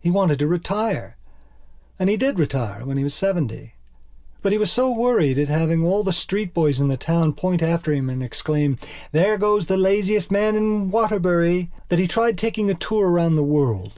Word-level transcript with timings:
He 0.00 0.10
wanted 0.10 0.40
to 0.40 0.48
retire. 0.48 1.16
And 1.96 2.10
he 2.10 2.16
did 2.16 2.40
retire 2.40 2.84
when 2.84 2.96
he 2.96 3.04
was 3.04 3.14
seventy. 3.14 3.74
But 4.42 4.50
he 4.50 4.58
was 4.58 4.72
so 4.72 4.90
worried 4.90 5.38
at 5.38 5.46
having 5.46 5.84
all 5.84 6.02
the 6.02 6.12
street 6.12 6.52
boys 6.52 6.80
in 6.80 6.88
the 6.88 6.96
town 6.96 7.34
point 7.34 7.62
after 7.62 7.92
him 7.92 8.10
and 8.10 8.20
exclaim: 8.20 8.78
"There 9.12 9.38
goes 9.38 9.66
the 9.66 9.76
laziest 9.76 10.28
man 10.28 10.56
in 10.56 10.90
Waterbury!" 10.90 11.70
that 11.88 12.00
he 12.00 12.08
tried 12.08 12.36
taking 12.36 12.68
a 12.68 12.74
tour 12.74 13.08
round 13.10 13.38
the 13.38 13.44
world. 13.44 13.92